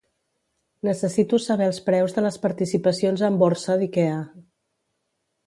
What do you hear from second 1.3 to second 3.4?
saber els preus de les participacions en